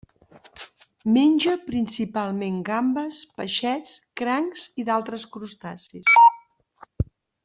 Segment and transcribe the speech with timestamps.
[1.17, 3.91] Menja principalment gambes, peixets,
[4.23, 6.15] crancs i d'altres crustacis.